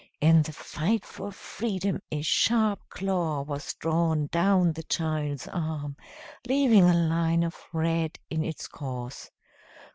In 0.19 0.41
the 0.41 0.51
fight 0.51 1.05
for 1.05 1.31
freedom 1.31 2.01
a 2.11 2.23
sharp 2.23 2.79
claw 2.89 3.43
was 3.43 3.75
drawn 3.75 4.25
down 4.31 4.73
the 4.73 4.81
child's 4.81 5.47
arm, 5.47 5.95
leaving 6.47 6.89
a 6.89 6.93
line 7.07 7.43
of 7.43 7.55
red 7.71 8.17
in 8.27 8.43
its 8.43 8.67
course. 8.67 9.29